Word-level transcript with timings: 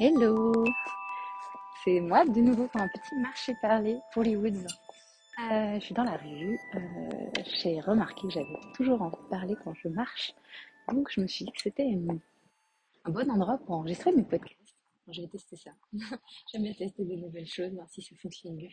Hello 0.00 0.52
C'est 1.82 1.98
moi 1.98 2.24
de 2.24 2.40
nouveau 2.40 2.68
pour 2.68 2.80
un 2.80 2.86
petit 2.86 3.16
marché 3.16 3.56
parler 3.60 3.98
pour 4.12 4.22
les 4.22 4.36
Woods. 4.36 4.64
Euh, 5.50 5.74
je 5.74 5.80
suis 5.80 5.92
dans 5.92 6.04
la 6.04 6.16
rue, 6.16 6.56
euh, 6.76 6.80
j'ai 7.60 7.80
remarqué 7.80 8.22
que 8.22 8.30
j'avais 8.30 8.60
toujours 8.74 9.02
envie 9.02 9.16
de 9.16 9.28
parler 9.28 9.56
quand 9.64 9.74
je 9.74 9.88
marche, 9.88 10.34
donc 10.92 11.10
je 11.10 11.20
me 11.20 11.26
suis 11.26 11.46
dit 11.46 11.50
que 11.50 11.60
c'était 11.60 11.98
un 13.06 13.10
bon 13.10 13.28
endroit 13.28 13.58
pour 13.58 13.74
enregistrer 13.74 14.12
mes 14.12 14.22
podcasts. 14.22 14.76
je 15.10 15.20
vais 15.20 15.26
tester 15.26 15.56
ça. 15.56 15.72
J'aime 16.52 16.62
bien 16.62 16.74
tester 16.74 17.04
des 17.04 17.16
nouvelles 17.16 17.48
choses, 17.48 17.72
voir 17.72 17.88
si 17.90 18.00
ça 18.00 18.14
fonctionne 18.22 18.54
mieux. 18.54 18.68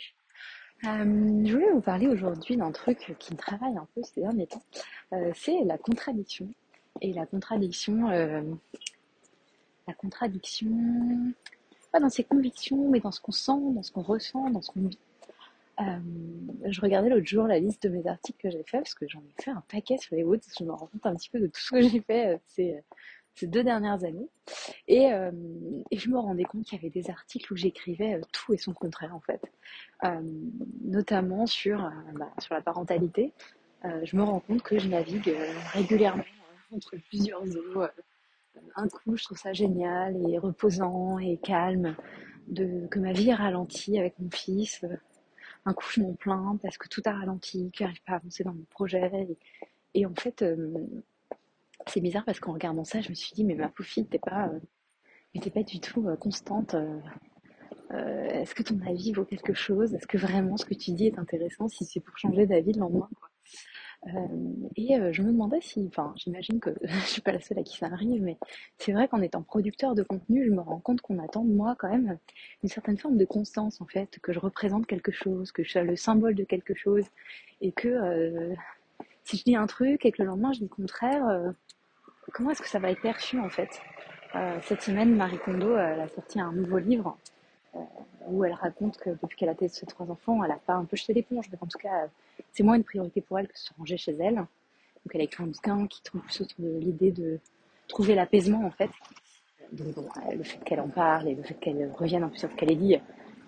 Euh, 0.85 1.43
je 1.43 1.53
voulais 1.53 1.71
vous 1.71 1.81
parler 1.81 2.05
aujourd'hui 2.05 2.55
d'un 2.55 2.71
truc 2.71 3.15
qui 3.17 3.33
me 3.33 3.37
travaille 3.39 3.75
un 3.75 3.87
peu 3.95 4.03
ces 4.03 4.21
derniers 4.21 4.45
temps. 4.45 4.63
c'est 5.33 5.63
la 5.63 5.79
contradiction. 5.79 6.53
Et 7.01 7.13
la 7.13 7.25
contradiction 7.25 8.09
la 9.87 9.93
contradiction, 9.93 10.69
pas 11.91 11.99
dans 11.99 12.09
ses 12.09 12.23
convictions, 12.23 12.89
mais 12.89 12.99
dans 12.99 13.11
ce 13.11 13.21
qu'on 13.21 13.31
sent, 13.31 13.73
dans 13.73 13.83
ce 13.83 13.91
qu'on 13.91 14.01
ressent, 14.01 14.49
dans 14.49 14.61
ce 14.61 14.71
qu'on 14.71 14.87
vit. 14.87 14.99
Euh, 15.81 15.99
je 16.65 16.81
regardais 16.81 17.09
l'autre 17.09 17.25
jour 17.25 17.47
la 17.47 17.59
liste 17.59 17.83
de 17.83 17.89
mes 17.89 18.07
articles 18.07 18.39
que 18.41 18.49
j'ai 18.49 18.63
fait 18.63 18.77
parce 18.77 18.93
que 18.93 19.07
j'en 19.07 19.19
ai 19.19 19.41
fait 19.41 19.51
un 19.51 19.63
paquet 19.69 19.97
sur 19.97 20.15
les 20.15 20.23
Woods. 20.23 20.39
Je 20.57 20.63
me 20.63 20.71
rends 20.71 20.87
compte 20.87 21.05
un 21.05 21.15
petit 21.15 21.29
peu 21.29 21.39
de 21.39 21.47
tout 21.47 21.59
ce 21.59 21.71
que 21.71 21.81
j'ai 21.81 22.01
fait 22.01 22.35
euh, 22.35 22.37
ces, 22.47 22.81
ces, 23.35 23.47
deux 23.47 23.63
dernières 23.63 24.03
années. 24.03 24.27
Et, 24.87 25.11
euh, 25.11 25.31
je 25.91 26.09
me 26.09 26.17
rendais 26.17 26.45
compte 26.45 26.63
qu'il 26.63 26.77
y 26.77 26.81
avait 26.81 26.89
des 26.89 27.09
articles 27.09 27.51
où 27.51 27.55
j'écrivais 27.55 28.21
tout 28.31 28.53
et 28.53 28.57
son 28.57 28.73
contraire 28.73 29.15
en 29.15 29.21
fait. 29.21 29.41
notamment 30.83 31.45
sur, 31.45 31.91
bah, 32.13 32.31
sur 32.39 32.53
la 32.53 32.61
parentalité. 32.61 33.33
je 33.83 34.15
me 34.15 34.23
rends 34.23 34.39
compte 34.39 34.63
que 34.63 34.79
je 34.79 34.87
navigue 34.87 35.33
régulièrement 35.73 36.23
entre 36.71 36.97
plusieurs 37.09 37.43
eaux 37.57 37.83
un 38.75 38.87
coup, 38.87 39.15
je 39.15 39.23
trouve 39.23 39.37
ça 39.37 39.53
génial 39.53 40.15
et 40.29 40.37
reposant 40.37 41.17
et 41.19 41.37
calme 41.37 41.95
que 42.91 42.99
ma 42.99 43.11
vie 43.11 43.29
est 43.29 43.35
ralentie 43.35 43.97
avec 43.99 44.19
mon 44.19 44.29
fils. 44.29 44.85
Un 45.65 45.73
coup, 45.73 45.85
je 45.89 46.01
m'en 46.01 46.13
plains 46.13 46.59
parce 46.61 46.77
que 46.77 46.87
tout 46.87 47.01
a 47.05 47.11
ralenti, 47.11 47.71
que 47.71 47.79
j'arrive 47.79 48.01
pas 48.03 48.13
à 48.13 48.15
avancer 48.17 48.43
dans 48.43 48.53
mon 48.53 48.65
projet. 48.69 49.27
Et, 49.93 50.05
en 50.05 50.13
fait, 50.13 50.41
euh, 50.41 50.73
c'est 51.87 52.01
bizarre 52.01 52.25
parce 52.25 52.39
qu'en 52.39 52.53
regardant 52.53 52.83
ça, 52.83 53.01
je 53.01 53.09
me 53.09 53.15
suis 53.15 53.33
dit, 53.33 53.43
mais 53.43 53.55
ma 53.55 53.69
pauvre 53.69 53.89
t'es 54.09 54.19
pas, 54.19 54.49
euh, 54.49 55.49
pas 55.49 55.63
du 55.63 55.79
tout 55.79 56.07
euh, 56.07 56.15
constante. 56.15 56.75
Est-ce 57.91 58.53
que 58.53 58.63
ton 58.63 58.79
avis 58.85 59.13
vaut 59.13 59.25
quelque 59.25 59.53
chose? 59.53 59.93
Est-ce 59.93 60.07
que 60.07 60.17
vraiment 60.17 60.57
ce 60.57 60.65
que 60.65 60.73
tu 60.73 60.91
dis 60.91 61.07
est 61.07 61.17
intéressant 61.17 61.69
si 61.69 61.85
c'est 61.85 61.99
pour 61.99 62.17
changer 62.17 62.45
d'avis 62.45 62.73
le 62.73 62.79
lendemain? 62.81 63.09
Et 64.75 64.95
euh, 64.95 65.11
je 65.11 65.21
me 65.21 65.31
demandais 65.31 65.59
si, 65.61 65.85
enfin, 65.87 66.13
j'imagine 66.15 66.59
que 66.59 66.69
je 66.83 66.99
suis 66.99 67.21
pas 67.21 67.31
la 67.31 67.39
seule 67.39 67.59
à 67.59 67.63
qui 67.63 67.77
ça 67.77 67.87
arrive, 67.87 68.21
mais 68.21 68.37
c'est 68.77 68.91
vrai 68.91 69.07
qu'en 69.07 69.21
étant 69.21 69.41
producteur 69.41 69.95
de 69.95 70.03
contenu, 70.03 70.45
je 70.45 70.51
me 70.51 70.61
rends 70.61 70.79
compte 70.79 71.01
qu'on 71.01 71.19
attend 71.19 71.43
de 71.43 71.51
moi 71.51 71.75
quand 71.77 71.89
même 71.89 72.17
une 72.63 72.69
certaine 72.69 72.97
forme 72.97 73.17
de 73.17 73.25
constance 73.25 73.81
en 73.81 73.85
fait, 73.85 74.19
que 74.21 74.31
je 74.31 74.39
représente 74.39 74.85
quelque 74.85 75.11
chose, 75.11 75.51
que 75.51 75.63
je 75.63 75.71
sois 75.71 75.83
le 75.83 75.95
symbole 75.95 76.35
de 76.35 76.43
quelque 76.43 76.75
chose, 76.75 77.05
et 77.61 77.71
que 77.71 77.87
euh, 77.87 78.53
si 79.23 79.37
je 79.37 79.43
dis 79.43 79.55
un 79.55 79.67
truc 79.67 80.05
et 80.05 80.11
que 80.11 80.21
le 80.21 80.27
lendemain 80.27 80.53
je 80.53 80.59
dis 80.59 80.65
le 80.65 80.75
contraire, 80.75 81.53
comment 82.31 82.51
est-ce 82.51 82.61
que 82.61 82.69
ça 82.69 82.79
va 82.79 82.91
être 82.91 83.01
perçu 83.01 83.39
en 83.39 83.49
fait? 83.49 83.81
Cette 84.63 84.81
semaine, 84.81 85.15
Marie 85.15 85.37
Kondo 85.39 85.73
a 85.75 86.07
sorti 86.09 86.39
un 86.41 86.51
nouveau 86.51 86.77
livre 86.77 87.17
où 88.27 88.43
elle 88.43 88.53
raconte 88.53 88.97
que 88.97 89.09
depuis 89.09 89.37
qu'elle 89.37 89.49
a 89.49 89.55
tenu 89.55 89.69
ses 89.69 89.85
trois 89.85 90.09
enfants, 90.09 90.43
elle 90.43 90.51
a 90.51 90.57
pas 90.57 90.73
un 90.73 90.85
peu 90.85 90.95
jeté 90.97 91.13
l'éponge, 91.13 91.49
en 91.59 91.67
tout 91.67 91.77
cas 91.77 92.07
c'est 92.51 92.63
moins 92.63 92.75
une 92.75 92.83
priorité 92.83 93.21
pour 93.21 93.39
elle 93.39 93.47
que 93.47 93.57
se 93.57 93.71
ranger 93.77 93.97
chez 93.97 94.13
elle. 94.13 94.35
Donc 94.35 95.13
elle 95.13 95.21
a 95.21 95.25
écrit 95.25 95.43
un 95.43 95.47
bouquin 95.47 95.87
qui 95.87 96.01
trouve 96.01 96.21
plus 96.21 96.41
autour 96.41 96.65
de 96.65 96.79
l'idée 96.79 97.11
de 97.11 97.39
trouver 97.87 98.15
l'apaisement 98.15 98.65
en 98.65 98.71
fait. 98.71 98.89
Donc 99.71 99.93
bon, 99.93 100.07
le 100.31 100.43
fait 100.43 100.57
qu'elle 100.63 100.79
en 100.79 100.89
parle 100.89 101.27
et 101.27 101.35
le 101.35 101.43
fait 101.43 101.55
qu'elle 101.55 101.91
revienne 101.91 102.23
un 102.23 102.29
peu 102.29 102.37
sur 102.37 102.49
ce 102.49 102.55
qu'elle 102.55 102.71
a 102.71 102.75
dit, 102.75 102.97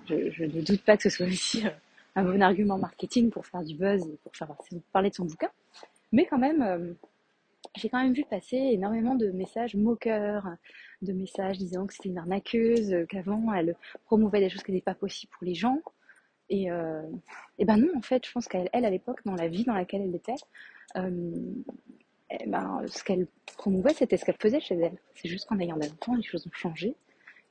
je, 0.08 0.44
ne 0.44 0.62
doute 0.62 0.84
pas 0.84 0.98
que 0.98 1.04
ce 1.04 1.10
soit 1.10 1.26
aussi 1.26 1.66
euh, 1.66 1.72
un 2.16 2.24
bon 2.24 2.42
argument 2.42 2.78
marketing 2.78 3.30
pour 3.30 3.46
faire 3.46 3.64
du 3.64 3.76
buzz 3.76 4.02
et 4.08 4.18
pour 4.24 4.36
savoir 4.36 4.58
parler 4.92 5.10
de 5.10 5.16
son 5.16 5.26
bouquin. 5.26 5.50
Mais 6.12 6.26
quand 6.26 6.38
même, 6.38 6.62
euh, 6.62 6.94
j'ai 7.76 7.90
quand 7.90 8.02
même 8.02 8.14
vu 8.14 8.24
passer 8.26 8.58
énormément 8.58 9.16
de 9.16 9.32
messages 9.32 9.76
moqueurs, 9.76 10.48
de 11.02 11.14
messages 11.14 11.58
disant 11.58 11.86
que 11.86 11.94
c'était 11.94 12.10
une 12.10 12.18
arnaqueuse, 12.18 13.06
qu'avant 13.10 13.54
elle 13.54 13.76
promouvait 14.06 14.40
des 14.40 14.50
choses 14.50 14.64
qui 14.64 14.72
n'étaient 14.72 14.84
pas 14.84 14.96
possibles 14.96 15.32
pour 15.38 15.46
les 15.46 15.54
gens, 15.54 15.82
et, 16.50 16.72
euh, 16.72 17.02
et 17.58 17.66
ben 17.66 17.78
non, 17.78 17.90
en 17.96 18.02
fait, 18.02 18.26
je 18.26 18.32
pense 18.32 18.48
qu'elle, 18.48 18.70
elle, 18.72 18.86
à 18.86 18.90
l'époque, 18.90 19.20
dans 19.26 19.36
la 19.36 19.48
vie 19.48 19.64
dans 19.66 19.74
laquelle 19.74 20.02
elle 20.02 20.16
était, 20.16 20.36
euh, 20.96 21.32
eh 22.30 22.48
ben, 22.48 22.82
ce 22.88 23.04
qu'elle 23.04 23.28
promouvait, 23.58 23.94
c'était 23.94 24.18
ce 24.18 24.26
qu'elle 24.26 24.38
faisait 24.40 24.60
chez 24.60 24.76
elle. 24.76 24.98
C'est 25.16 25.30
juste 25.30 25.48
qu'en 25.48 25.60
ayant 25.60 25.78
enfants, 25.78 26.16
les 26.16 26.24
choses 26.24 26.48
ont 26.48 26.54
changé, 26.54 26.96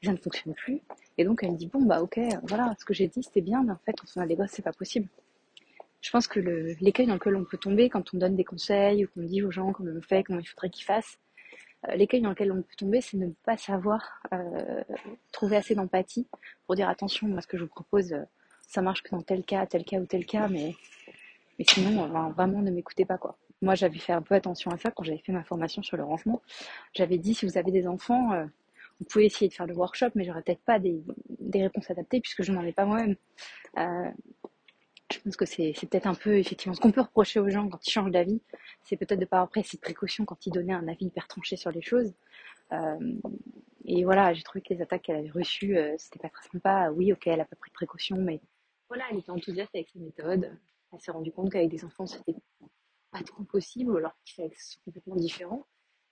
ça 0.02 0.12
ne 0.12 0.16
fonctionne 0.18 0.54
plus. 0.54 0.80
Et 1.18 1.24
donc, 1.24 1.42
elle 1.42 1.56
dit, 1.56 1.66
bon, 1.66 1.82
bah, 1.82 2.02
ok, 2.02 2.18
voilà, 2.44 2.74
ce 2.78 2.84
que 2.84 2.94
j'ai 2.94 3.08
dit, 3.08 3.22
c'était 3.22 3.40
bien, 3.42 3.62
mais 3.62 3.72
en 3.72 3.80
fait, 3.84 3.94
quand 3.94 4.06
on 4.16 4.20
a 4.22 4.26
des 4.26 4.36
gosses, 4.36 4.50
c'est 4.52 4.62
pas 4.62 4.72
possible. 4.72 5.08
Je 6.06 6.12
pense 6.12 6.28
que 6.28 6.38
l'écueil 6.38 7.06
dans 7.06 7.14
lequel 7.14 7.34
on 7.34 7.44
peut 7.44 7.58
tomber 7.58 7.88
quand 7.88 8.14
on 8.14 8.18
donne 8.18 8.36
des 8.36 8.44
conseils 8.44 9.04
ou 9.04 9.08
qu'on 9.08 9.24
dit 9.24 9.42
aux 9.42 9.50
gens 9.50 9.72
comment 9.72 9.90
on 9.90 10.00
fait, 10.00 10.22
comment 10.22 10.38
il 10.38 10.46
faudrait 10.46 10.70
qu'ils 10.70 10.84
fassent, 10.84 11.18
euh, 11.88 11.96
l'écueil 11.96 12.20
dans 12.20 12.30
lequel 12.30 12.52
on 12.52 12.62
peut 12.62 12.76
tomber, 12.78 13.00
c'est 13.00 13.16
ne 13.16 13.30
pas 13.44 13.56
savoir 13.56 14.22
euh, 14.32 14.84
trouver 15.32 15.56
assez 15.56 15.74
d'empathie 15.74 16.28
pour 16.64 16.76
dire 16.76 16.88
attention, 16.88 17.26
moi, 17.26 17.40
ce 17.40 17.48
que 17.48 17.58
je 17.58 17.64
vous 17.64 17.68
propose, 17.68 18.14
ça 18.68 18.82
marche 18.82 19.02
que 19.02 19.10
dans 19.10 19.22
tel 19.22 19.42
cas, 19.42 19.66
tel 19.66 19.84
cas 19.84 19.98
ou 19.98 20.06
tel 20.06 20.24
cas, 20.26 20.46
mais, 20.46 20.76
mais 21.58 21.64
sinon, 21.68 22.06
vraiment, 22.30 22.62
ne 22.62 22.70
m'écoutez 22.70 23.04
pas, 23.04 23.18
quoi. 23.18 23.36
Moi, 23.60 23.74
j'avais 23.74 23.98
fait 23.98 24.12
un 24.12 24.22
peu 24.22 24.36
attention 24.36 24.70
à 24.70 24.78
ça 24.78 24.92
quand 24.92 25.02
j'avais 25.02 25.18
fait 25.18 25.32
ma 25.32 25.42
formation 25.42 25.82
sur 25.82 25.96
le 25.96 26.04
rangement. 26.04 26.40
J'avais 26.92 27.18
dit, 27.18 27.34
si 27.34 27.46
vous 27.46 27.58
avez 27.58 27.72
des 27.72 27.88
enfants, 27.88 28.32
euh, 28.32 28.44
vous 29.00 29.06
pouvez 29.06 29.26
essayer 29.26 29.48
de 29.48 29.54
faire 29.54 29.66
le 29.66 29.74
workshop, 29.74 30.10
mais 30.14 30.24
j'aurais 30.24 30.42
peut-être 30.42 30.62
pas 30.62 30.78
des, 30.78 31.02
des, 31.40 31.62
réponses 31.62 31.90
adaptées 31.90 32.20
puisque 32.20 32.42
je 32.42 32.52
n'en 32.52 32.62
ai 32.62 32.72
pas 32.72 32.84
moi-même. 32.84 33.16
Euh, 33.78 34.10
je 35.12 35.20
pense 35.20 35.36
que 35.36 35.46
c'est 35.46 35.72
peut-être 35.72 36.06
un 36.06 36.14
peu, 36.14 36.36
effectivement, 36.38 36.74
ce 36.74 36.80
qu'on 36.80 36.90
peut 36.90 37.00
reprocher 37.00 37.38
aux 37.38 37.48
gens 37.48 37.68
quand 37.68 37.86
ils 37.86 37.90
changent 37.90 38.10
d'avis, 38.10 38.40
c'est 38.82 38.96
peut-être 38.96 39.20
de 39.20 39.24
pas 39.24 39.38
avoir 39.38 39.50
pris 39.50 39.62
cette 39.62 39.80
précaution 39.80 40.24
quand 40.24 40.46
ils 40.46 40.52
donnaient 40.52 40.72
un 40.72 40.88
avis 40.88 41.06
hyper 41.06 41.28
tranché 41.28 41.56
sur 41.56 41.70
les 41.70 41.82
choses. 41.82 42.12
Euh, 42.72 43.14
et 43.84 44.04
voilà, 44.04 44.34
j'ai 44.34 44.42
trouvé 44.42 44.62
que 44.62 44.74
les 44.74 44.82
attaques 44.82 45.02
qu'elle 45.02 45.16
avait 45.16 45.30
reçues, 45.30 45.76
euh, 45.76 45.94
c'était 45.98 46.18
pas 46.18 46.28
très 46.28 46.48
sympa. 46.48 46.90
Oui, 46.90 47.12
ok, 47.12 47.26
elle 47.28 47.40
a 47.40 47.44
pas 47.44 47.54
pris 47.56 47.70
de 47.70 47.74
précaution, 47.74 48.16
mais 48.16 48.40
voilà, 48.88 49.04
elle 49.10 49.18
était 49.18 49.30
enthousiaste 49.30 49.74
avec 49.74 49.88
ses 49.90 50.00
méthodes. 50.00 50.58
Elle 50.92 51.00
s'est 51.00 51.12
rendue 51.12 51.32
compte 51.32 51.52
qu'avec 51.52 51.68
des 51.68 51.84
enfants, 51.84 52.06
c'était 52.06 52.34
pas 53.12 53.22
trop 53.22 53.44
possible, 53.44 53.96
alors 53.96 54.16
qu'ils 54.24 54.50
sont 54.56 54.80
complètement 54.84 55.16
différents. 55.16 55.66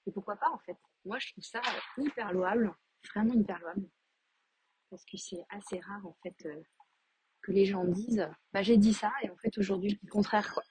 Et 0.06 0.12
pourquoi 0.12 0.36
pas, 0.36 0.50
en 0.50 0.58
fait 0.58 0.76
Moi, 1.04 1.18
je 1.18 1.32
trouve 1.32 1.44
ça 1.44 1.60
hyper 1.98 2.32
louable, 2.32 2.72
vraiment 3.12 3.34
hyper 3.34 3.58
louable. 3.58 3.88
Parce 4.90 5.04
que 5.04 5.16
c'est 5.16 5.44
assez 5.50 5.80
rare, 5.80 6.06
en 6.06 6.16
fait, 6.22 6.36
euh, 6.46 6.62
que 7.44 7.52
les 7.52 7.66
gens 7.66 7.84
disent 7.84 8.28
bah, 8.52 8.62
j'ai 8.62 8.76
dit 8.76 8.94
ça, 8.94 9.12
et 9.22 9.30
en 9.30 9.36
fait, 9.36 9.56
aujourd'hui, 9.58 9.98
le 10.02 10.10
contraire, 10.10 10.52
quoi. 10.52 10.62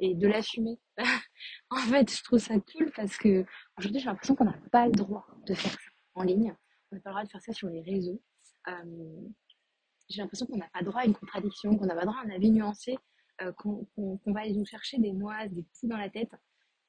Et 0.00 0.14
de 0.14 0.26
l'assumer. 0.26 0.80
en 1.70 1.76
fait, 1.76 2.12
je 2.12 2.22
trouve 2.24 2.40
ça 2.40 2.54
cool 2.58 2.90
parce 2.96 3.16
que 3.16 3.44
aujourd'hui, 3.78 4.00
j'ai 4.00 4.06
l'impression 4.06 4.34
qu'on 4.34 4.44
n'a 4.44 4.58
pas 4.72 4.86
le 4.86 4.92
droit 4.92 5.26
de 5.46 5.54
faire 5.54 5.70
ça 5.70 5.90
en 6.14 6.22
ligne. 6.24 6.54
On 6.90 6.96
n'a 6.96 7.00
pas 7.00 7.10
le 7.10 7.14
droit 7.14 7.24
de 7.24 7.30
faire 7.30 7.40
ça 7.40 7.52
sur 7.52 7.68
les 7.68 7.80
réseaux. 7.80 8.20
Euh, 8.68 9.20
j'ai 10.08 10.20
l'impression 10.20 10.46
qu'on 10.46 10.56
n'a 10.56 10.68
pas 10.72 10.82
droit 10.82 11.02
à 11.02 11.04
une 11.06 11.14
contradiction, 11.14 11.76
qu'on 11.76 11.86
n'a 11.86 11.94
pas 11.94 12.06
droit 12.06 12.18
à 12.20 12.26
un 12.26 12.30
avis 12.30 12.50
nuancé, 12.50 12.98
euh, 13.40 13.52
qu'on 13.52 14.18
va 14.26 14.40
aller 14.40 14.54
nous 14.54 14.66
chercher 14.66 14.98
des 14.98 15.12
noises, 15.12 15.50
des 15.52 15.62
petits 15.62 15.86
dans 15.86 15.96
la 15.96 16.10
tête. 16.10 16.32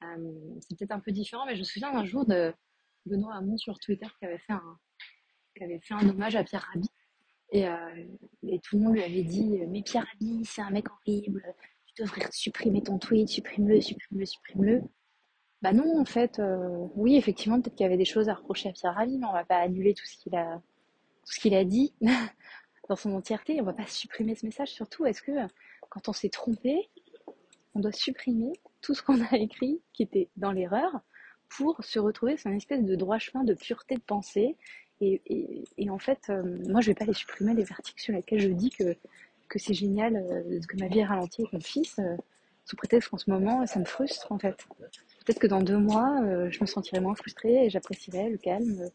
Euh, 0.04 0.58
c'est 0.62 0.78
peut-être 0.78 0.92
un 0.92 1.00
peu 1.00 1.12
différent, 1.12 1.46
mais 1.46 1.56
je 1.56 1.60
me 1.60 1.66
souviens 1.66 1.92
d'un 1.92 2.06
jour 2.06 2.26
de 2.26 2.54
Benoît 3.06 3.36
Hamon 3.36 3.58
sur 3.58 3.78
Twitter 3.80 4.08
qui 4.20 4.26
avait 4.26 4.40
fait 4.40 4.54
un, 4.54 4.80
qui 5.56 5.64
avait 5.64 5.80
fait 5.80 5.94
un 5.94 6.10
hommage 6.10 6.36
à 6.36 6.44
Pierre 6.44 6.68
Rabhi. 6.74 6.90
Et, 7.56 7.68
euh, 7.68 8.06
et 8.48 8.60
tout 8.60 8.78
le 8.78 8.84
monde 8.84 8.94
lui 8.96 9.04
avait 9.04 9.24
dit 9.24 9.60
Mais 9.70 9.82
Pierre 9.82 10.06
Rabhi, 10.14 10.44
c'est 10.46 10.62
un 10.62 10.72
mec 10.72 10.86
horrible, 10.92 11.44
tu 11.88 12.04
devrais 12.04 12.28
supprimer 12.32 12.82
ton 12.84 12.98
tweet, 12.98 13.30
supprime-le, 13.30 13.82
supprime-le, 13.82 14.26
supprime-le. 14.26 14.82
Bah 15.62 15.72
non, 15.74 16.00
en 16.00 16.06
fait, 16.06 16.42
oui, 16.96 17.16
effectivement, 17.16 17.60
peut-être 17.60 17.76
qu'il 17.76 17.86
y 17.86 17.88
avait 17.88 17.98
des 17.98 18.06
choses 18.06 18.30
à 18.30 18.34
reprocher 18.34 18.70
à 18.70 18.72
Pierre 18.74 18.94
Rabhi, 18.94 19.18
mais 19.18 19.26
on 19.26 19.34
va 19.34 19.46
pas 19.46 19.58
annuler 19.58 19.94
tout 19.94 20.06
ce 20.06 20.18
qu'il 20.18 20.36
a, 20.36 20.62
tout 21.26 21.32
ce 21.32 21.40
qu'il 21.40 21.56
a 21.56 21.64
dit. 21.64 21.94
dans 22.88 22.96
son 22.96 23.14
entièreté. 23.14 23.60
On 23.62 23.66
va 23.66 23.74
pas 23.74 23.88
supprimer 23.88 24.36
ce 24.36 24.46
message. 24.46 24.70
Surtout, 24.70 25.06
est-ce 25.06 25.22
que 25.22 25.32
quand 25.90 26.08
on 26.10 26.14
s'est 26.14 26.30
trompé, 26.30 26.90
on 27.74 27.80
doit 27.80 27.92
supprimer 27.92 28.54
tout 28.82 28.94
ce 28.94 29.04
qu'on 29.04 29.22
a 29.22 29.38
écrit 29.38 29.82
qui 29.94 30.04
était 30.04 30.30
dans 30.38 30.52
l'erreur 30.52 31.02
pour 31.50 31.84
se 31.84 32.00
retrouver 32.00 32.38
sur 32.38 32.50
une 32.50 32.58
espèce 32.58 32.84
de 32.84 32.96
droit 32.96 33.20
chemin 33.20 33.44
de 33.44 33.54
pureté 33.54 33.96
de 33.96 34.02
pensée. 34.02 34.58
Et, 35.78 35.90
en 35.90 36.00
fait, 36.00 36.20
euh, 36.30 36.44
moi, 36.68 36.82
je 36.82 36.88
vais 36.88 36.96
pas 36.96 37.06
les 37.06 37.14
supprimer, 37.14 37.54
les 37.54 37.72
articles 37.72 38.02
sur 38.02 38.14
lesquels 38.14 38.40
je 38.40 38.50
dis 38.50 38.70
que, 38.70 38.96
que 39.50 39.60
c'est 39.60 39.74
génial, 39.74 40.16
euh, 40.16 40.60
que 40.68 40.78
ma 40.78 40.88
vie 40.88 41.00
est 41.00 41.06
ralentie 41.06 41.42
avec 41.42 41.54
mon 41.54 41.60
fils, 41.60 42.00
euh, 42.00 42.16
sous 42.66 42.76
prétexte 42.76 43.10
qu'en 43.10 43.18
ce 43.18 43.30
moment, 43.30 43.66
ça 43.68 43.80
me 43.80 43.86
frustre, 43.86 44.32
en 44.32 44.40
fait. 44.40 44.56
Peut-être 45.26 45.40
que 45.40 45.48
dans 45.48 45.62
deux 45.62 45.78
mois, 45.78 46.22
je 46.50 46.60
me 46.62 46.66
sentirai 46.66 47.00
moins 47.00 47.16
frustrée 47.16 47.66
et 47.66 47.70
j'apprécierai 47.70 48.30
le 48.30 48.38
calme 48.38 48.90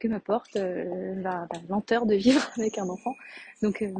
que 0.00 0.08
m'apporte 0.08 0.56
euh, 0.56 1.14
la, 1.22 1.46
lenteur 1.68 2.06
de 2.06 2.16
vivre 2.16 2.50
avec 2.58 2.78
un 2.78 2.88
enfant. 2.88 3.14
Donc 3.62 3.82
euh, 3.82 3.92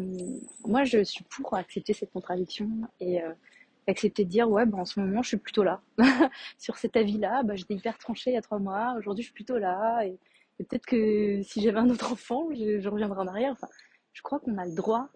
moi 0.65 0.83
je 0.85 1.05
suis 1.05 1.23
pour 1.25 1.55
accepter 1.55 1.93
cette 1.93 2.11
contradiction 2.11 2.69
et 2.99 3.23
euh, 3.23 3.33
accepter 3.87 4.25
de 4.25 4.31
dire 4.31 4.51
ouais 4.51 4.67
bah, 4.67 4.79
en 4.79 4.85
ce 4.85 4.99
moment 4.99 5.23
je 5.23 5.29
suis 5.29 5.37
plutôt 5.37 5.63
là. 5.63 5.81
Sur 6.59 6.79
cet 6.79 6.97
avis-là, 6.97 7.43
bah, 7.45 7.55
j'étais 7.55 7.75
hyper 7.75 7.99
tranchée 7.99 8.31
il 8.31 8.35
y 8.35 8.39
a 8.39 8.43
trois 8.43 8.59
mois, 8.59 8.95
aujourd'hui 8.99 9.23
je 9.23 9.29
suis 9.29 9.35
plutôt 9.35 9.59
là 9.59 10.03
peut-être 10.65 10.87
que 10.87 11.43
si 11.43 11.63
j'avais 11.63 11.79
un 11.79 11.91
autre 11.91 12.13
enfant, 12.13 12.49
je, 12.55 12.89
reviendrai 12.89 13.21
en 13.21 13.27
arrière. 13.27 13.53
Enfin, 13.53 13.69
je 14.13 14.23
crois 14.23 14.41
qu'on 14.41 14.59
a 14.59 14.67
le 14.67 14.75
droit 14.75 15.09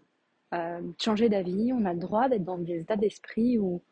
euh, 0.55 0.81
de 0.81 0.95
changer 1.03 1.29
d'avis, 1.29 1.73
on 1.73 1.85
a 1.85 1.93
le 1.93 1.99
droit 1.99 2.29
d'être 2.29 2.45
dans 2.45 2.59
des 2.59 2.81
états 2.81 2.97
d'esprit 2.97 3.59
où, 3.59 3.83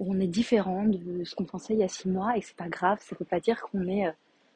on 0.00 0.18
est 0.18 0.26
différent 0.26 0.84
de 0.84 1.22
ce 1.22 1.36
qu'on 1.36 1.44
pensait 1.44 1.74
il 1.74 1.78
y 1.78 1.84
a 1.84 1.88
six 1.88 2.08
mois 2.08 2.36
et 2.36 2.40
que 2.40 2.46
c'est 2.46 2.56
pas 2.56 2.68
grave. 2.68 2.98
Ça 3.00 3.14
veut 3.18 3.24
pas 3.24 3.38
dire 3.38 3.62
qu'on 3.62 3.86
est, 3.86 4.08
euh, 4.08 4.12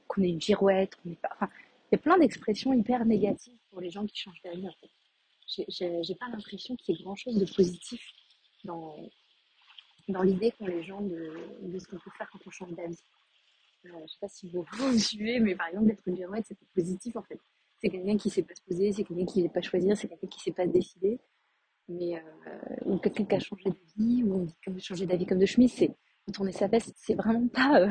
qu'on 0.08 0.22
est 0.22 0.30
une 0.30 0.40
girouette. 0.40 0.98
Enfin, 1.06 1.48
il 1.90 1.92
y 1.92 1.94
a 1.94 1.98
plein 1.98 2.18
d'expressions 2.18 2.72
hyper 2.72 3.06
négatives 3.06 3.56
pour 3.70 3.80
les 3.80 3.88
gens 3.88 4.04
qui 4.04 4.16
changent 4.16 4.42
d'avis. 4.42 4.68
En 4.68 4.72
fait. 4.72 5.64
J'ai 5.68 6.14
pas 6.16 6.28
l'impression 6.28 6.74
qu'il 6.74 6.96
y 6.96 6.98
ait 6.98 7.04
grand 7.04 7.14
chose 7.14 7.36
de 7.36 7.46
positif 7.54 8.02
dans, 8.64 8.96
dans 10.08 10.22
l'idée 10.22 10.52
qu'ont 10.58 10.66
les 10.66 10.82
gens 10.82 11.02
de, 11.02 11.32
de 11.62 11.78
ce 11.78 11.86
qu'on 11.86 11.98
peut 11.98 12.10
faire 12.18 12.28
quand 12.30 12.40
on 12.44 12.50
change 12.50 12.72
d'avis. 12.72 12.98
Euh, 13.86 13.90
je 14.06 14.12
sais 14.12 14.18
pas 14.20 14.28
si 14.28 14.50
vous 14.50 14.64
vous 14.72 14.98
suivez, 14.98 15.40
mais 15.40 15.54
par 15.54 15.68
exemple, 15.68 15.86
d'être 15.86 16.06
une 16.06 16.16
girouette, 16.16 16.44
c'est 16.46 16.58
positif 16.74 17.16
en 17.16 17.22
fait. 17.22 17.40
C'est 17.80 17.90
quelqu'un 17.90 18.16
qui 18.16 18.30
sait 18.30 18.42
pas 18.42 18.54
se 18.54 18.62
poser, 18.62 18.92
c'est 18.92 19.04
quelqu'un 19.04 19.24
qui 19.24 19.38
ne 19.38 19.46
sait 19.46 19.52
pas 19.52 19.62
choisir, 19.62 19.96
c'est 19.96 20.08
quelqu'un 20.08 20.26
qui 20.26 20.40
sait 20.40 20.52
pas 20.52 20.66
décider. 20.66 21.20
Mais, 21.88 22.16
euh, 22.16 22.76
ou 22.84 22.98
quelqu'un 22.98 23.24
qui 23.24 23.34
a 23.34 23.38
changé 23.38 23.64
d'avis, 23.70 24.22
ou 24.24 24.34
on 24.34 24.42
dit 24.44 24.54
qu'on 24.64 24.78
changer 24.78 25.06
d'avis 25.06 25.26
comme 25.26 25.38
de 25.38 25.46
chemise, 25.46 25.72
c'est 25.72 25.94
tourner 26.32 26.52
sa 26.52 26.66
veste, 26.66 26.92
c'est 26.96 27.14
vraiment 27.14 27.48
pas, 27.48 27.80
euh, 27.80 27.88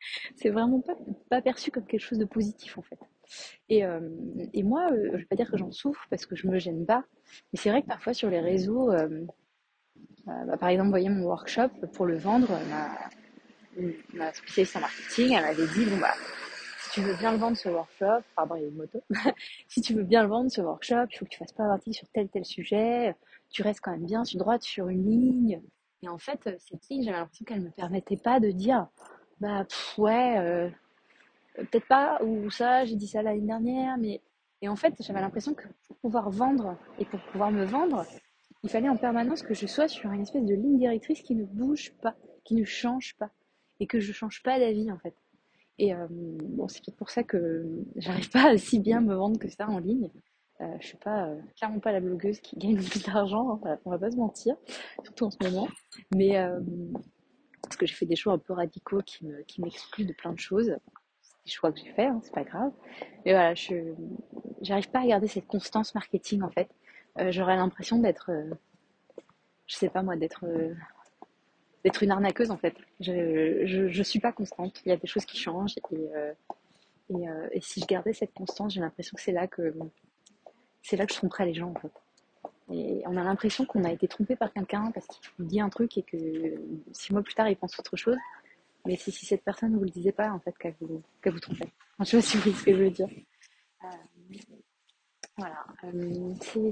c'est 0.36 0.50
vraiment 0.50 0.80
pas, 0.80 0.96
pas 1.30 1.42
perçu 1.42 1.70
comme 1.70 1.86
quelque 1.86 2.00
chose 2.00 2.18
de 2.18 2.24
positif 2.24 2.76
en 2.78 2.82
fait. 2.82 2.98
Et, 3.68 3.84
euh, 3.84 4.00
et 4.52 4.62
moi, 4.64 4.88
je 4.90 5.18
vais 5.18 5.24
pas 5.26 5.36
dire 5.36 5.50
que 5.50 5.56
j'en 5.56 5.70
souffre 5.70 6.04
parce 6.10 6.26
que 6.26 6.34
je 6.34 6.48
me 6.48 6.58
gêne 6.58 6.86
pas, 6.86 7.04
mais 7.52 7.58
c'est 7.58 7.70
vrai 7.70 7.82
que 7.82 7.86
parfois 7.86 8.14
sur 8.14 8.30
les 8.30 8.40
réseaux, 8.40 8.90
bah, 10.24 10.56
par 10.58 10.68
exemple, 10.68 10.86
vous 10.86 10.92
voyez 10.92 11.08
mon 11.08 11.24
workshop 11.24 11.68
pour 11.92 12.06
le 12.06 12.16
vendre, 12.16 12.50
spécialiste 14.32 14.76
en 14.76 14.80
marketing, 14.80 15.32
elle 15.32 15.42
m'avait 15.42 15.66
dit, 15.66 15.84
bon 15.86 15.98
bah, 15.98 16.14
si 16.80 16.90
tu 16.90 17.00
veux 17.02 17.14
bien 17.16 17.32
le 17.32 17.38
vendre 17.38 17.56
ce 17.56 17.68
workshop, 17.68 18.22
pardon, 18.34 18.54
il 18.56 18.62
y 18.62 18.64
a 18.64 18.68
une 18.68 18.76
moto, 18.76 19.02
si 19.68 19.80
tu 19.80 19.94
veux 19.94 20.02
bien 20.02 20.22
le 20.22 20.28
vendre 20.28 20.50
ce 20.50 20.60
workshop, 20.60 21.06
il 21.10 21.18
faut 21.18 21.24
que 21.24 21.30
tu 21.30 21.38
fasses 21.38 21.52
pas 21.52 21.66
partie 21.66 21.92
sur 21.92 22.08
tel 22.08 22.28
tel 22.28 22.44
sujet, 22.44 23.14
tu 23.50 23.62
restes 23.62 23.80
quand 23.80 23.92
même 23.92 24.06
bien 24.06 24.24
sur 24.24 24.38
droite 24.38 24.62
sur 24.62 24.88
une 24.88 25.08
ligne. 25.08 25.62
Et 26.02 26.08
en 26.08 26.18
fait, 26.18 26.40
cette 26.58 26.88
ligne, 26.88 27.02
j'avais 27.02 27.18
l'impression 27.18 27.44
qu'elle 27.44 27.62
me 27.62 27.70
permettait 27.70 28.16
pas 28.16 28.40
de 28.40 28.50
dire, 28.50 28.86
bah 29.40 29.66
ouais, 29.98 30.38
euh, 30.38 30.68
peut-être 31.54 31.86
pas, 31.86 32.18
ou 32.22 32.50
ça, 32.50 32.84
j'ai 32.84 32.96
dit 32.96 33.08
ça 33.08 33.22
l'année 33.22 33.40
dernière, 33.40 33.96
mais 33.98 34.20
et 34.62 34.68
en 34.68 34.76
fait, 34.76 34.94
j'avais 35.00 35.20
l'impression 35.20 35.54
que 35.54 35.66
pour 35.86 35.96
pouvoir 35.98 36.30
vendre 36.30 36.76
et 36.98 37.04
pour 37.04 37.20
pouvoir 37.20 37.50
me 37.50 37.64
vendre, 37.64 38.06
il 38.62 38.70
fallait 38.70 38.88
en 38.88 38.96
permanence 38.96 39.42
que 39.42 39.54
je 39.54 39.66
sois 39.66 39.88
sur 39.88 40.10
une 40.12 40.22
espèce 40.22 40.44
de 40.44 40.54
ligne 40.54 40.78
directrice 40.78 41.22
qui 41.22 41.34
ne 41.34 41.44
bouge 41.44 41.92
pas, 42.02 42.14
qui 42.44 42.54
ne 42.54 42.64
change 42.64 43.14
pas 43.18 43.30
et 43.80 43.86
que 43.86 44.00
je 44.00 44.12
change 44.12 44.42
pas 44.42 44.58
d'avis 44.58 44.90
en 44.90 44.98
fait. 44.98 45.14
Et 45.78 45.94
euh, 45.94 46.06
bon, 46.08 46.68
c'est 46.68 46.82
peut-être 46.84 46.96
pour 46.96 47.10
ça 47.10 47.22
que 47.22 47.66
j'arrive 47.96 48.30
pas 48.30 48.50
à 48.50 48.58
si 48.58 48.78
bien 48.78 49.00
me 49.00 49.14
vendre 49.14 49.38
que 49.38 49.48
ça 49.48 49.68
en 49.68 49.78
ligne. 49.78 50.10
Euh, 50.62 50.76
je 50.80 50.86
suis 50.86 50.96
pas 50.96 51.26
euh, 51.26 51.38
clairement 51.56 51.80
pas 51.80 51.92
la 51.92 52.00
blogueuse 52.00 52.40
qui 52.40 52.56
gagne 52.56 52.76
plus 52.76 53.04
d'argent, 53.04 53.60
hein, 53.64 53.78
on 53.84 53.90
va 53.90 53.98
pas 53.98 54.10
se 54.10 54.16
mentir, 54.16 54.56
surtout 55.04 55.26
en 55.26 55.30
ce 55.30 55.36
moment. 55.42 55.68
Mais 56.14 56.38
euh, 56.38 56.58
parce 57.62 57.76
que 57.76 57.84
j'ai 57.84 57.94
fait 57.94 58.06
des 58.06 58.16
choix 58.16 58.32
un 58.32 58.38
peu 58.38 58.54
radicaux 58.54 59.02
qui 59.04 59.26
me 59.26 59.42
qui 59.42 59.60
m'excluent 59.60 60.06
de 60.06 60.14
plein 60.14 60.32
de 60.32 60.38
choses. 60.38 60.74
C'est 61.20 61.44
des 61.44 61.50
choix 61.50 61.72
que 61.72 61.78
j'ai 61.78 61.92
fait, 61.92 62.06
hein, 62.06 62.20
c'est 62.22 62.32
pas 62.32 62.44
grave. 62.44 62.72
Mais 63.24 63.32
voilà, 63.32 63.54
je 63.54 63.74
j'arrive 64.62 64.90
pas 64.90 65.00
à 65.00 65.06
garder 65.06 65.28
cette 65.28 65.46
constance 65.46 65.94
marketing 65.94 66.42
en 66.42 66.50
fait. 66.50 66.70
Euh, 67.18 67.30
j'aurais 67.30 67.56
l'impression 67.56 67.98
d'être, 67.98 68.30
je 69.66 69.74
sais 69.74 69.90
pas 69.90 70.02
moi, 70.02 70.16
d'être 70.16 70.46
d'être 71.86 72.02
une 72.02 72.10
arnaqueuse 72.10 72.50
en 72.50 72.56
fait. 72.56 72.74
Je, 72.98 73.64
je, 73.64 73.88
je, 73.88 74.02
suis 74.02 74.18
pas 74.18 74.32
constante. 74.32 74.82
Il 74.84 74.88
y 74.88 74.92
a 74.92 74.96
des 74.96 75.06
choses 75.06 75.24
qui 75.24 75.38
changent 75.38 75.76
et, 75.78 75.96
euh, 76.16 76.32
euh, 77.12 77.48
et, 77.52 77.60
si 77.60 77.80
je 77.80 77.86
gardais 77.86 78.12
cette 78.12 78.34
constance, 78.34 78.74
j'ai 78.74 78.80
l'impression 78.80 79.14
que 79.14 79.22
c'est 79.22 79.30
là 79.30 79.46
que 79.46 79.72
c'est 80.82 80.96
là 80.96 81.06
que 81.06 81.12
je 81.12 81.18
tromperais 81.18 81.46
les 81.46 81.54
gens 81.54 81.70
en 81.70 81.78
fait. 81.78 81.92
Et 82.72 83.04
on 83.06 83.16
a 83.16 83.22
l'impression 83.22 83.64
qu'on 83.66 83.84
a 83.84 83.92
été 83.92 84.08
trompé 84.08 84.34
par 84.34 84.52
quelqu'un 84.52 84.90
parce 84.90 85.06
qu'il 85.06 85.46
dit 85.46 85.60
un 85.60 85.68
truc 85.68 85.96
et 85.96 86.02
que 86.02 86.60
six 86.90 87.12
mois 87.12 87.22
plus 87.22 87.34
tard 87.34 87.48
il 87.48 87.56
pense 87.56 87.78
autre 87.78 87.96
chose. 87.96 88.16
Mais 88.84 88.96
c'est 88.96 89.12
si 89.12 89.24
cette 89.24 89.44
personne 89.44 89.70
ne 89.70 89.78
vous 89.78 89.84
le 89.84 89.90
disait 89.90 90.10
pas 90.10 90.32
en 90.32 90.40
fait 90.40 90.58
qu'elle 90.58 90.74
vous, 90.80 91.02
qu'elle 91.22 91.34
vous 91.34 91.40
trompait. 91.40 91.72
Enfin, 91.98 92.04
je 92.04 92.10
sais 92.10 92.16
pas 92.16 92.22
si 92.22 92.36
vous 92.36 92.42
voyez 92.42 92.58
ce 92.58 92.64
que 92.64 92.72
je 92.72 92.82
veux 92.82 92.90
dire. 92.90 93.08
Euh, 93.84 93.88
voilà. 95.38 95.64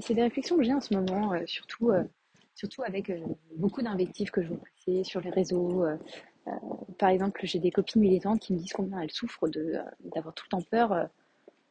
c'est 0.01 0.13
des 0.13 0.23
réflexions 0.23 0.57
que 0.57 0.63
j'ai 0.63 0.73
en 0.73 0.81
ce 0.81 0.93
moment, 0.93 1.33
surtout 1.45 1.91
surtout 2.55 2.83
avec 2.83 3.09
euh, 3.09 3.19
beaucoup 3.57 3.81
d'invectives 3.81 4.31
que 4.31 4.41
je 4.41 4.47
vois 4.47 4.57
passer 4.57 5.03
sur 5.03 5.21
les 5.21 5.29
réseaux. 5.29 5.85
Euh, 5.85 5.97
euh, 6.47 6.51
par 6.97 7.09
exemple, 7.09 7.41
j'ai 7.43 7.59
des 7.59 7.71
copines 7.71 8.01
militantes 8.01 8.39
qui 8.39 8.53
me 8.53 8.57
disent 8.57 8.73
combien 8.73 8.99
elles 9.01 9.11
souffrent 9.11 9.47
d'avoir 9.49 10.33
tout 10.33 10.45
le 10.45 10.49
temps 10.49 10.61
peur 10.61 11.09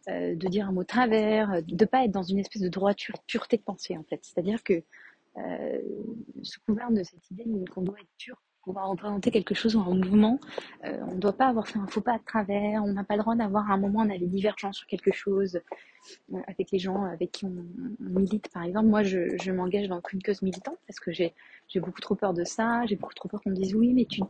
de 0.07 0.49
dire 0.49 0.69
un 0.69 0.73
mot 0.73 0.85
travers, 0.85 1.63
de 1.63 1.85
pas 1.87 2.05
être 2.05 2.11
dans 2.11 2.23
une 2.23 2.39
espèce 2.39 2.61
de 2.61 2.69
droiture, 2.69 3.15
pureté 3.27 3.57
de 3.57 3.63
pensée 3.63 3.97
en 3.97 4.03
fait. 4.03 4.21
C'est-à-dire 4.23 4.63
que 4.63 4.83
euh, 5.37 5.81
sous 6.43 6.61
couvert 6.61 6.93
de 6.93 7.03
cette 7.03 7.29
idée 7.31 7.45
qu'on 7.73 7.83
doit 7.83 7.99
être 7.99 8.11
pur 8.19 8.41
pouvoir 8.65 8.89
représenter 8.89 9.31
quelque 9.31 9.55
chose 9.55 9.77
un 9.77 9.95
mouvement, 9.95 10.41
on 10.83 11.15
ne 11.15 11.21
doit 11.21 11.33
pas 11.33 11.49
avoir 11.49 11.69
fait 11.69 11.79
un 11.79 11.87
faux 11.87 12.01
pas 12.01 12.19
de 12.19 12.25
travers, 12.25 12.83
on 12.83 12.93
n'a 12.93 13.05
pas 13.05 13.17
le 13.17 13.23
droit 13.23 13.35
d'avoir 13.35 13.71
à 13.71 13.75
un 13.75 13.79
moment 13.79 14.01
on 14.01 14.11
a 14.11 14.19
des 14.19 14.27
divergences 14.27 14.79
sur 14.79 14.87
quelque 14.87 15.13
chose, 15.13 15.61
avec 16.47 16.71
les 16.71 16.79
gens 16.79 17.05
avec 17.05 17.33
qui 17.33 17.47
on, 17.47 17.67
milite, 18.01 18.49
par 18.53 18.63
exemple. 18.63 18.89
Moi, 18.89 19.03
je, 19.03 19.51
m'engage 19.51 19.89
dans 19.89 20.01
une 20.13 20.23
cause 20.23 20.43
militante 20.43 20.79
parce 20.87 21.01
que 21.01 21.13
j'ai 21.13 21.35
beaucoup 21.77 22.01
trop 22.01 22.15
peur 22.15 22.35
de 22.35 22.45
ça. 22.45 22.85
J'ai 22.87 22.97
beaucoup 22.97 23.15
trop 23.15 23.29
peur 23.29 23.41
qu'on 23.43 23.51
me 23.51 23.55
dise 23.55 23.75
oui, 23.75 23.93
mais 23.95 24.07
tu, 24.07 24.23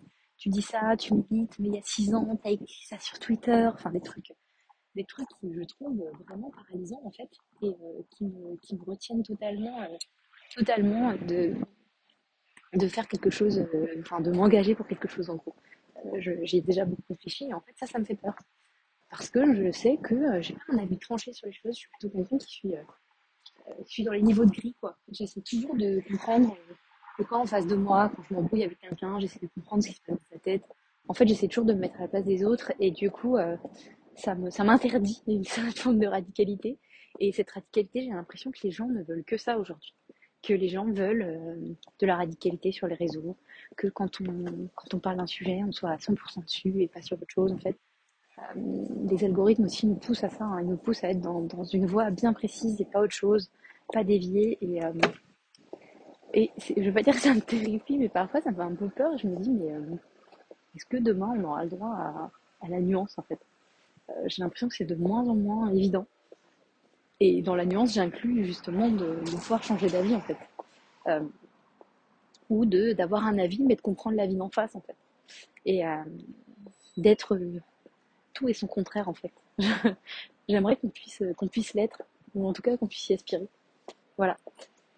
dis 0.48 0.62
ça, 0.62 0.96
tu 0.96 1.14
milites, 1.14 1.58
mais 1.58 1.68
il 1.68 1.74
y 1.74 1.78
a 1.78 1.82
six 1.84 2.14
ans, 2.14 2.38
tu 2.42 2.48
as 2.48 2.52
écrit 2.52 2.84
ça 2.86 2.98
sur 2.98 3.18
Twitter. 3.18 3.68
Enfin, 3.72 3.90
des 3.90 4.00
trucs, 4.00 4.32
des 4.94 5.04
trucs 5.04 5.28
qui 5.40 5.52
je 5.52 5.62
trouve 5.62 6.02
vraiment 6.26 6.50
paralysants 6.50 7.02
en 7.04 7.10
fait 7.10 7.30
et 7.62 7.68
euh, 7.68 8.02
qui, 8.10 8.24
me, 8.24 8.56
qui 8.58 8.76
me 8.76 8.84
retiennent 8.84 9.22
totalement, 9.22 9.82
euh, 9.82 9.96
totalement 10.54 11.12
de, 11.26 11.54
de 12.76 12.88
faire 12.88 13.08
quelque 13.08 13.30
chose, 13.30 13.66
euh, 13.74 13.86
enfin, 14.00 14.20
de 14.20 14.30
m'engager 14.30 14.74
pour 14.74 14.86
quelque 14.86 15.08
chose 15.08 15.30
en 15.30 15.36
gros. 15.36 15.54
J'ai 16.18 16.60
déjà 16.60 16.84
beaucoup 16.84 17.02
réfléchi 17.08 17.46
et 17.48 17.54
en 17.54 17.60
fait, 17.60 17.72
ça, 17.76 17.86
ça 17.86 17.98
me 17.98 18.04
fait 18.04 18.16
peur 18.16 18.34
parce 19.16 19.30
que 19.30 19.54
je 19.54 19.70
sais 19.70 19.96
que 20.02 20.14
euh, 20.14 20.42
j'ai 20.42 20.54
pas 20.54 20.74
un 20.74 20.78
avis 20.78 20.98
tranché 20.98 21.32
sur 21.32 21.46
les 21.46 21.52
choses. 21.52 21.74
Je 21.74 21.80
suis 21.80 21.88
plutôt 21.90 22.16
quelqu'un 22.16 22.36
qui 22.36 22.50
suis, 22.50 22.74
euh, 22.74 22.80
euh, 23.68 23.72
suis 23.86 24.02
dans 24.02 24.12
les 24.12 24.22
niveaux 24.22 24.44
de 24.44 24.50
gris, 24.50 24.74
quoi. 24.80 24.96
J'essaie 25.08 25.40
toujours 25.40 25.76
de 25.76 26.00
comprendre 26.08 26.56
le 27.18 27.24
corps 27.24 27.40
en 27.40 27.46
face 27.46 27.66
de 27.68 27.76
moi, 27.76 28.10
quand 28.14 28.22
je 28.28 28.34
m'embrouille 28.34 28.64
avec 28.64 28.80
quelqu'un, 28.80 29.20
j'essaie 29.20 29.38
de 29.38 29.46
comprendre 29.54 29.84
ce 29.84 29.90
qui 29.90 29.94
se 29.94 30.00
passe 30.00 30.16
dans 30.16 30.36
sa 30.36 30.38
tête. 30.40 30.64
En 31.06 31.14
fait, 31.14 31.28
j'essaie 31.28 31.46
toujours 31.46 31.64
de 31.64 31.74
me 31.74 31.78
mettre 31.78 31.96
à 31.98 32.02
la 32.02 32.08
place 32.08 32.24
des 32.24 32.44
autres 32.44 32.72
et 32.80 32.90
du 32.90 33.08
coup, 33.08 33.36
ça 34.16 34.34
m'interdit 34.34 35.22
une 35.28 35.44
certaine 35.44 35.72
forme 35.72 35.98
de 36.00 36.08
radicalité. 36.08 36.80
Et 37.20 37.30
cette 37.30 37.52
radicalité, 37.52 38.02
j'ai 38.02 38.10
l'impression 38.10 38.50
que 38.50 38.58
les 38.64 38.72
gens 38.72 38.88
ne 38.88 39.04
veulent 39.04 39.24
que 39.24 39.36
ça 39.36 39.58
aujourd'hui. 39.58 39.94
Que 40.46 40.52
les 40.52 40.68
gens 40.68 40.84
veulent 40.84 41.76
de 42.00 42.06
la 42.06 42.16
radicalité 42.16 42.70
sur 42.70 42.86
les 42.86 42.96
réseaux, 42.96 43.36
que 43.76 43.86
quand 43.88 44.20
on, 44.20 44.68
quand 44.74 44.94
on 44.94 44.98
parle 44.98 45.16
d'un 45.16 45.26
sujet, 45.26 45.62
on 45.66 45.72
soit 45.72 45.90
à 45.90 45.96
100% 45.96 46.44
dessus 46.44 46.82
et 46.82 46.88
pas 46.88 47.00
sur 47.00 47.16
autre 47.16 47.30
chose, 47.30 47.52
en 47.52 47.58
fait 47.58 47.76
les 49.08 49.24
algorithmes 49.24 49.64
aussi 49.64 49.86
nous 49.86 49.94
poussent 49.94 50.24
à 50.24 50.30
ça, 50.30 50.44
hein. 50.44 50.60
ils 50.60 50.68
nous 50.68 50.76
poussent 50.76 51.04
à 51.04 51.10
être 51.10 51.20
dans, 51.20 51.40
dans, 51.40 51.64
une 51.64 51.86
voie 51.86 52.10
bien 52.10 52.32
précise 52.32 52.80
et 52.80 52.84
pas 52.84 53.00
autre 53.00 53.14
chose, 53.14 53.50
pas 53.92 54.04
dévier. 54.04 54.58
Et, 54.60 54.84
euh, 54.84 54.92
et 56.32 56.50
je 56.58 56.82
veux 56.82 56.92
pas 56.92 57.02
dire 57.02 57.14
que 57.14 57.20
ça 57.20 57.34
me 57.34 57.40
terrifie, 57.40 57.98
mais 57.98 58.08
parfois 58.08 58.40
ça 58.40 58.50
me 58.50 58.56
fait 58.56 58.62
un 58.62 58.74
peu 58.74 58.88
peur. 58.88 59.16
Je 59.18 59.26
me 59.26 59.36
dis, 59.36 59.50
mais 59.50 59.72
euh, 59.72 59.96
est-ce 60.74 60.86
que 60.86 60.96
demain 60.96 61.32
on 61.36 61.44
aura 61.44 61.64
le 61.64 61.70
droit 61.70 61.94
à, 61.94 62.30
à 62.60 62.68
la 62.68 62.80
nuance 62.80 63.14
en 63.18 63.22
fait? 63.22 63.38
Euh, 64.10 64.12
J'ai 64.26 64.42
l'impression 64.42 64.68
que 64.68 64.74
c'est 64.74 64.84
de 64.84 64.96
moins 64.96 65.26
en 65.28 65.34
moins 65.34 65.72
évident. 65.72 66.06
Et 67.26 67.40
dans 67.40 67.56
la 67.56 67.64
nuance, 67.64 67.94
j'inclus 67.94 68.44
justement 68.44 68.90
de, 68.90 69.14
pouvoir 69.30 69.62
changer 69.62 69.88
d'avis 69.88 70.14
en 70.14 70.20
fait. 70.20 70.36
Euh, 71.06 71.20
ou 72.50 72.66
de 72.66 72.92
d'avoir 72.92 73.24
un 73.24 73.38
avis, 73.38 73.62
mais 73.62 73.76
de 73.76 73.80
comprendre 73.80 74.18
l'avis 74.18 74.36
d'en 74.36 74.50
face 74.50 74.76
en 74.76 74.82
fait. 74.82 74.94
Et 75.64 75.86
euh, 75.86 76.04
d'être 76.98 77.40
tout 78.34 78.46
et 78.50 78.52
son 78.52 78.66
contraire 78.66 79.08
en 79.08 79.14
fait. 79.14 79.32
J'aimerais 80.50 80.76
qu'on 80.76 80.90
puisse, 80.90 81.22
qu'on 81.38 81.48
puisse 81.48 81.72
l'être, 81.72 82.02
ou 82.34 82.46
en 82.46 82.52
tout 82.52 82.60
cas 82.60 82.76
qu'on 82.76 82.88
puisse 82.88 83.08
y 83.08 83.14
aspirer. 83.14 83.48
Voilà. 84.18 84.36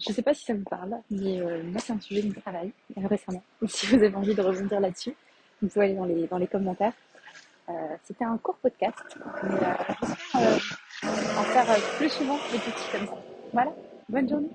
Je 0.00 0.12
sais 0.12 0.22
pas 0.22 0.34
si 0.34 0.44
ça 0.44 0.52
vous 0.52 0.64
parle, 0.64 0.96
mais 1.08 1.40
euh, 1.40 1.62
moi 1.62 1.80
c'est 1.80 1.92
un 1.92 2.00
sujet 2.00 2.22
de 2.22 2.34
travail 2.40 2.72
euh, 2.98 3.06
récemment. 3.06 3.44
Si 3.68 3.86
vous 3.86 4.02
avez 4.02 4.16
envie 4.16 4.34
de 4.34 4.42
rebondir 4.42 4.80
là-dessus, 4.80 5.14
vous 5.62 5.68
pouvez 5.68 5.84
aller 5.84 5.94
dans 5.94 6.04
les, 6.04 6.26
dans 6.26 6.38
les 6.38 6.48
commentaires. 6.48 6.94
C'était 8.04 8.24
un 8.24 8.38
court 8.38 8.56
podcast, 8.58 9.18
mais 9.42 9.58
en 11.04 11.42
faire 11.44 11.76
plus 11.98 12.10
souvent 12.10 12.38
des 12.52 12.58
petits 12.58 12.90
comme 12.92 13.06
ça. 13.06 13.16
Voilà, 13.52 13.72
bonne 14.08 14.28
journée 14.28 14.50